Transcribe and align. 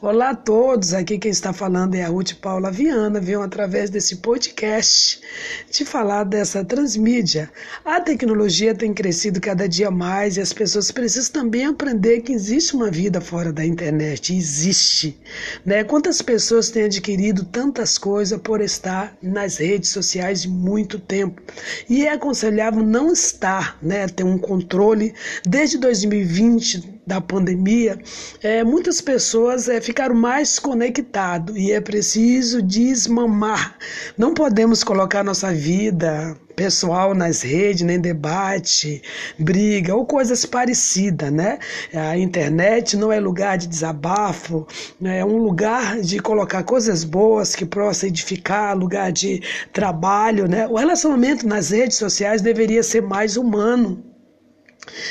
Olá 0.00 0.30
a 0.30 0.34
todos, 0.36 0.94
aqui 0.94 1.18
quem 1.18 1.32
está 1.32 1.52
falando 1.52 1.96
é 1.96 2.04
a 2.04 2.08
Ruth 2.08 2.34
Paula 2.34 2.70
Viana, 2.70 3.20
venho 3.20 3.42
através 3.42 3.90
desse 3.90 4.18
podcast 4.18 5.20
te 5.72 5.84
falar 5.84 6.22
dessa 6.22 6.64
transmídia. 6.64 7.50
A 7.84 8.00
tecnologia 8.00 8.76
tem 8.76 8.94
crescido 8.94 9.40
cada 9.40 9.68
dia 9.68 9.90
mais 9.90 10.36
e 10.36 10.40
as 10.40 10.52
pessoas 10.52 10.92
precisam 10.92 11.32
também 11.32 11.66
aprender 11.66 12.20
que 12.20 12.32
existe 12.32 12.76
uma 12.76 12.92
vida 12.92 13.20
fora 13.20 13.52
da 13.52 13.66
internet, 13.66 14.32
existe. 14.32 15.18
Né? 15.66 15.82
Quantas 15.82 16.22
pessoas 16.22 16.70
têm 16.70 16.84
adquirido 16.84 17.44
tantas 17.44 17.98
coisas 17.98 18.40
por 18.40 18.60
estar 18.60 19.16
nas 19.20 19.56
redes 19.56 19.90
sociais 19.90 20.46
muito 20.46 21.00
tempo? 21.00 21.42
E 21.90 22.06
é 22.06 22.12
aconselhável 22.12 22.84
não 22.84 23.12
estar, 23.12 23.76
né? 23.82 24.06
ter 24.06 24.22
um 24.22 24.38
controle. 24.38 25.12
Desde 25.44 25.76
2020, 25.76 26.98
da 27.08 27.22
pandemia, 27.22 27.98
é, 28.42 28.62
muitas 28.62 29.00
pessoas 29.00 29.66
é, 29.66 29.80
ficaram 29.88 30.14
mais 30.14 30.58
conectados 30.58 31.56
e 31.56 31.72
é 31.72 31.80
preciso 31.80 32.60
desmamar. 32.60 33.74
Não 34.18 34.34
podemos 34.34 34.84
colocar 34.84 35.24
nossa 35.24 35.50
vida 35.50 36.36
pessoal 36.54 37.14
nas 37.14 37.40
redes, 37.40 37.84
nem 37.84 37.98
debate, 37.98 39.00
briga 39.38 39.96
ou 39.96 40.04
coisas 40.04 40.44
parecidas, 40.44 41.32
né? 41.32 41.58
A 41.94 42.18
internet 42.18 42.98
não 42.98 43.10
é 43.10 43.18
lugar 43.18 43.56
de 43.56 43.66
desabafo, 43.66 44.66
né? 45.00 45.20
é 45.20 45.24
um 45.24 45.38
lugar 45.38 45.98
de 46.02 46.18
colocar 46.18 46.64
coisas 46.64 47.02
boas 47.02 47.56
que 47.56 47.64
possa 47.64 48.08
edificar, 48.08 48.76
lugar 48.76 49.10
de 49.10 49.40
trabalho, 49.72 50.46
né? 50.46 50.66
O 50.66 50.76
relacionamento 50.76 51.48
nas 51.48 51.70
redes 51.70 51.96
sociais 51.96 52.42
deveria 52.42 52.82
ser 52.82 53.00
mais 53.00 53.38
humano. 53.38 54.07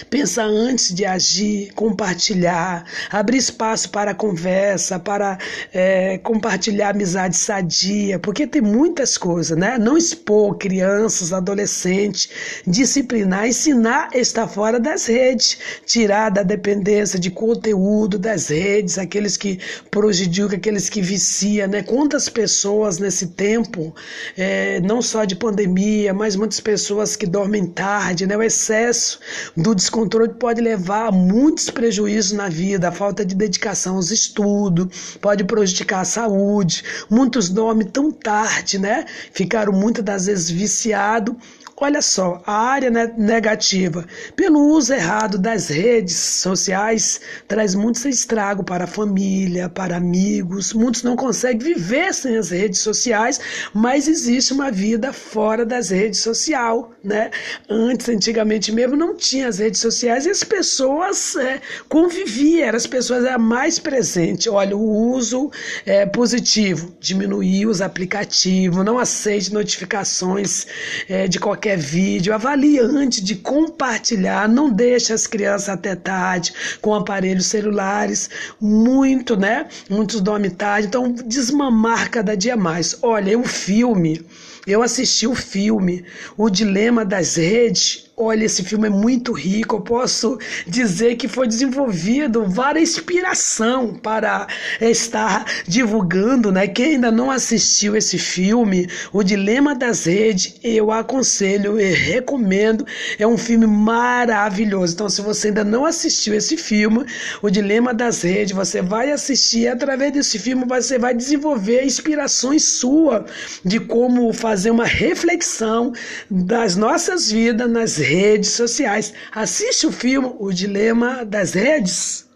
Pensar 0.09 0.45
antes 0.45 0.93
de 0.93 1.05
agir, 1.05 1.71
compartilhar, 1.73 2.85
abrir 3.09 3.37
espaço 3.37 3.89
para 3.89 4.13
conversa, 4.13 4.99
para 4.99 5.37
é, 5.73 6.17
compartilhar 6.19 6.89
amizade 6.89 7.35
sadia, 7.35 8.19
porque 8.19 8.47
tem 8.47 8.61
muitas 8.61 9.17
coisas, 9.17 9.57
né? 9.57 9.77
Não 9.77 9.97
expor 9.97 10.57
crianças, 10.57 11.33
adolescentes, 11.33 12.29
disciplinar, 12.65 13.47
ensinar 13.47 14.09
estar 14.13 14.47
fora 14.47 14.79
das 14.79 15.05
redes, 15.05 15.57
tirar 15.85 16.29
da 16.29 16.43
dependência 16.43 17.19
de 17.19 17.29
conteúdo 17.29 18.17
das 18.17 18.47
redes, 18.47 18.97
aqueles 18.97 19.37
que 19.37 19.59
prejudicam, 19.89 20.57
aqueles 20.57 20.89
que 20.89 21.01
viciam, 21.01 21.67
né? 21.67 21.83
Quantas 21.83 22.29
pessoas 22.29 22.97
nesse 22.97 23.27
tempo, 23.27 23.93
é, 24.37 24.79
não 24.81 25.01
só 25.01 25.25
de 25.25 25.35
pandemia, 25.35 26.13
mas 26.13 26.35
muitas 26.35 26.59
pessoas 26.59 27.15
que 27.15 27.25
dormem 27.25 27.65
tarde, 27.65 28.25
né? 28.25 28.35
O 28.35 28.43
excesso 28.43 29.19
do 29.55 29.73
descontrole 29.87 30.33
pode 30.33 30.59
levar 30.59 31.07
a 31.07 31.11
muitos 31.11 31.69
prejuízos 31.69 32.33
na 32.33 32.49
vida, 32.49 32.89
a 32.89 32.91
falta 32.91 33.25
de 33.25 33.33
dedicação 33.33 33.95
aos 33.95 34.11
estudos, 34.11 35.17
pode 35.21 35.45
prejudicar 35.45 36.01
a 36.01 36.05
saúde. 36.05 36.83
Muitos 37.09 37.49
dormem 37.49 37.87
tão 37.87 38.11
tarde, 38.11 38.77
né? 38.77 39.05
Ficaram 39.31 39.71
muitas 39.71 40.03
das 40.03 40.25
vezes 40.25 40.49
viciados 40.49 41.35
Olha 41.79 42.01
só, 42.01 42.41
a 42.43 42.53
área 42.53 42.89
negativa, 42.89 44.03
pelo 44.35 44.59
uso 44.59 44.91
errado 44.95 45.37
das 45.37 45.67
redes 45.67 46.15
sociais, 46.15 47.21
traz 47.47 47.75
muito 47.75 48.09
estrago 48.09 48.63
para 48.63 48.85
a 48.85 48.87
família, 48.87 49.69
para 49.69 49.95
amigos. 49.95 50.73
Muitos 50.73 51.03
não 51.03 51.15
conseguem 51.15 51.75
viver 51.75 52.11
sem 52.15 52.35
as 52.35 52.49
redes 52.49 52.79
sociais, 52.79 53.39
mas 53.75 54.07
existe 54.07 54.53
uma 54.53 54.71
vida 54.71 55.13
fora 55.13 55.63
das 55.63 55.91
redes 55.91 56.19
sociais, 56.21 56.83
né? 57.03 57.29
Antes, 57.69 58.09
antigamente 58.09 58.71
mesmo, 58.71 58.95
não 58.95 59.15
tinha 59.15 59.47
as 59.47 59.59
redes 59.59 59.76
sociais 59.77 60.25
e 60.25 60.29
as 60.29 60.43
pessoas 60.43 61.35
é, 61.35 61.61
conviviam, 61.87 62.75
as 62.75 62.87
pessoas 62.87 63.23
eram 63.23 63.39
mais 63.39 63.77
presentes. 63.77 64.47
Olha, 64.47 64.75
o 64.75 65.11
uso 65.11 65.51
é, 65.85 66.05
positivo, 66.05 66.95
diminuir 66.99 67.65
os 67.67 67.81
aplicativos, 67.81 68.83
não 68.83 68.97
aceite 68.97 69.53
notificações 69.53 70.65
é, 71.07 71.27
de 71.27 71.39
qualquer 71.39 71.67
qualquer 71.67 71.77
vídeo, 71.77 72.33
avalie 72.33 72.79
antes 72.79 73.21
de 73.21 73.35
compartilhar, 73.35 74.47
não 74.47 74.69
deixe 74.69 75.11
as 75.11 75.27
crianças 75.27 75.69
até 75.69 75.95
tarde 75.95 76.53
com 76.81 76.93
aparelhos 76.93 77.47
celulares, 77.47 78.29
muito, 78.61 79.35
né? 79.35 79.67
Muitos 79.89 80.21
dormem 80.21 80.51
tarde, 80.51 80.87
então 80.87 81.11
desmamar 81.11 82.09
cada 82.09 82.35
dia 82.37 82.55
mais. 82.55 82.97
Olha, 83.01 83.37
o 83.37 83.43
filme, 83.43 84.25
eu 84.65 84.81
assisti 84.81 85.27
o 85.27 85.35
filme 85.35 86.05
O 86.37 86.49
Dilema 86.49 87.03
das 87.03 87.35
Redes, 87.35 88.06
Olha, 88.19 88.45
esse 88.45 88.63
filme 88.63 88.87
é 88.87 88.89
muito 88.89 89.31
rico. 89.31 89.75
Eu 89.75 89.81
posso 89.81 90.39
dizer 90.65 91.17
que 91.17 91.27
foi 91.27 91.47
desenvolvido 91.47 92.47
várias 92.49 92.89
inspiração 92.89 93.93
para 93.93 94.47
estar 94.81 95.45
divulgando, 95.67 96.51
né? 96.51 96.67
Quem 96.67 96.95
ainda 96.95 97.11
não 97.11 97.29
assistiu 97.29 97.95
esse 97.95 98.17
filme, 98.17 98.89
O 99.13 99.21
Dilema 99.21 99.75
das 99.75 100.05
Redes, 100.05 100.55
eu 100.63 100.91
aconselho 100.91 101.79
e 101.79 101.91
recomendo. 101.91 102.87
É 103.19 103.27
um 103.27 103.37
filme 103.37 103.67
maravilhoso. 103.67 104.95
Então, 104.95 105.09
se 105.09 105.21
você 105.21 105.49
ainda 105.49 105.63
não 105.63 105.85
assistiu 105.85 106.33
esse 106.33 106.57
filme, 106.57 107.05
O 107.43 107.51
Dilema 107.51 107.93
das 107.93 108.23
Redes, 108.23 108.55
você 108.55 108.81
vai 108.81 109.11
assistir. 109.11 109.59
E 109.59 109.67
através 109.67 110.11
desse 110.11 110.39
filme, 110.39 110.65
você 110.65 110.97
vai 110.97 111.13
desenvolver 111.13 111.83
inspirações 111.83 112.63
sua 112.63 113.27
de 113.63 113.79
como 113.79 114.33
fazer 114.33 114.71
uma 114.71 114.85
reflexão 114.85 115.93
das 116.31 116.75
nossas 116.75 117.29
vidas 117.31 117.69
nas 117.69 118.06
redes 118.07 118.51
sociais. 118.51 119.13
Assiste 119.31 119.85
o 119.85 119.91
filme 119.91 120.33
O 120.39 120.51
Dilema 120.51 121.25
das 121.25 121.53
Redes. 121.53 122.26